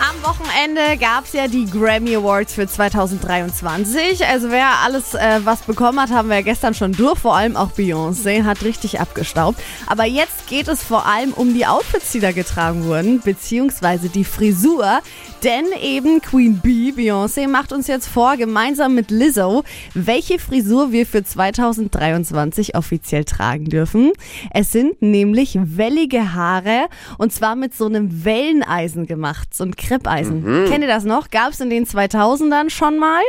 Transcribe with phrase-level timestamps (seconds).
[0.00, 4.24] Am Wochenende gab es ja die Grammy Awards für 2023.
[4.24, 7.18] Also wer alles äh, was bekommen hat, haben wir ja gestern schon durch.
[7.18, 9.60] Vor allem auch Beyoncé hat richtig abgestaubt.
[9.88, 14.24] Aber jetzt geht es vor allem um die Outfits, die da getragen wurden, beziehungsweise die
[14.24, 15.00] Frisur.
[15.42, 21.06] Denn eben Queen Bee, Beyoncé, macht uns jetzt vor, gemeinsam mit Lizzo, welche Frisur wir
[21.06, 24.12] für 2023 offiziell tragen dürfen.
[24.52, 26.86] Es sind nämlich wellige Haare
[27.18, 30.44] und zwar mit so einem Welleneisen gemacht, so ein Kreppeisen.
[30.68, 31.30] Kennt ihr das noch?
[31.30, 33.22] Gab es in den 2000ern schon mal?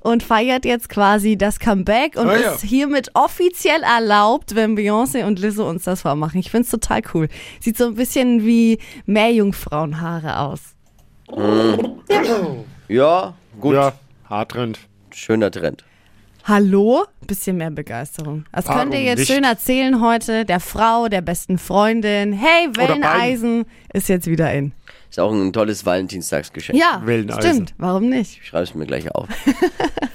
[0.00, 2.50] Und feiert jetzt quasi das Comeback und Ah, ja.
[2.52, 6.38] ist hiermit offiziell erlaubt, wenn Beyoncé und Lizzo uns das vormachen.
[6.40, 7.28] Ich find's total cool.
[7.58, 10.60] Sieht so ein bisschen wie Meerjungfrauenhaare aus.
[12.88, 13.74] Ja, gut.
[13.74, 13.92] Ja,
[14.28, 14.78] Haartrend.
[15.10, 15.84] Schöner Trend.
[16.46, 17.06] Hallo?
[17.26, 18.44] Bisschen mehr Begeisterung.
[18.52, 19.32] Das Warum könnt ihr jetzt nicht?
[19.32, 22.34] schön erzählen heute der Frau, der besten Freundin.
[22.34, 22.68] Hey.
[22.76, 23.64] Welleneisen
[23.94, 24.72] ist jetzt wieder in.
[25.08, 26.78] Ist auch ein tolles Valentinstagsgeschenk.
[26.78, 27.42] Ja, Welleneisen.
[27.42, 27.74] stimmt.
[27.78, 28.40] Warum nicht?
[28.42, 29.26] Ich schreibe es mir gleich auf.